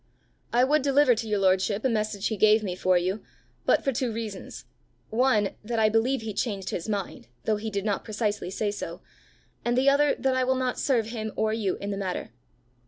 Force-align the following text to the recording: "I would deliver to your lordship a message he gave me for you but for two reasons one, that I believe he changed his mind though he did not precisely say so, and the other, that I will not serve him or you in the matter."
"I 0.51 0.63
would 0.63 0.81
deliver 0.81 1.13
to 1.13 1.27
your 1.27 1.37
lordship 1.37 1.85
a 1.85 1.87
message 1.87 2.25
he 2.29 2.35
gave 2.35 2.63
me 2.63 2.75
for 2.75 2.97
you 2.97 3.21
but 3.67 3.83
for 3.83 3.91
two 3.91 4.11
reasons 4.11 4.65
one, 5.11 5.51
that 5.63 5.77
I 5.77 5.89
believe 5.89 6.21
he 6.23 6.33
changed 6.33 6.71
his 6.71 6.89
mind 6.89 7.27
though 7.43 7.57
he 7.57 7.69
did 7.69 7.85
not 7.85 8.03
precisely 8.03 8.49
say 8.49 8.71
so, 8.71 9.03
and 9.63 9.77
the 9.77 9.91
other, 9.91 10.15
that 10.15 10.35
I 10.35 10.43
will 10.43 10.55
not 10.55 10.79
serve 10.79 11.09
him 11.09 11.31
or 11.35 11.53
you 11.53 11.75
in 11.75 11.91
the 11.91 11.97
matter." 11.97 12.31